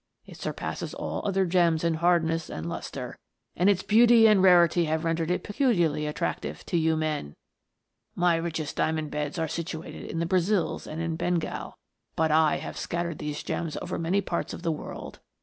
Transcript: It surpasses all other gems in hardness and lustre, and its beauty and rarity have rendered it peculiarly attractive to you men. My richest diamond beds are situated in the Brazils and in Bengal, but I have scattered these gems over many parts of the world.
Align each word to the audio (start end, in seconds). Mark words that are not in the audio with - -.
It 0.25 0.35
surpasses 0.37 0.95
all 0.95 1.21
other 1.27 1.45
gems 1.45 1.83
in 1.83 1.93
hardness 1.93 2.49
and 2.49 2.67
lustre, 2.67 3.19
and 3.55 3.69
its 3.69 3.83
beauty 3.83 4.25
and 4.27 4.41
rarity 4.41 4.85
have 4.85 5.05
rendered 5.05 5.29
it 5.29 5.43
peculiarly 5.43 6.07
attractive 6.07 6.65
to 6.65 6.77
you 6.77 6.97
men. 6.97 7.35
My 8.15 8.35
richest 8.37 8.75
diamond 8.77 9.11
beds 9.11 9.37
are 9.37 9.47
situated 9.47 10.05
in 10.05 10.17
the 10.17 10.25
Brazils 10.25 10.87
and 10.87 11.03
in 11.03 11.17
Bengal, 11.17 11.77
but 12.15 12.31
I 12.31 12.55
have 12.57 12.77
scattered 12.79 13.19
these 13.19 13.43
gems 13.43 13.77
over 13.79 13.99
many 13.99 14.21
parts 14.21 14.55
of 14.55 14.63
the 14.63 14.71
world. 14.71 15.19